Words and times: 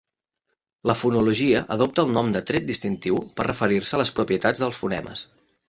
La 0.91 0.95
fonologia 1.01 1.61
adopta 1.75 2.05
el 2.07 2.09
nom 2.15 2.33
de 2.37 2.43
tret 2.53 2.67
distintiu 2.71 3.21
per 3.37 3.47
referir-se 3.51 3.99
a 3.99 4.03
les 4.05 4.15
propietats 4.21 4.65
dels 4.67 4.83
fonemes. 4.85 5.27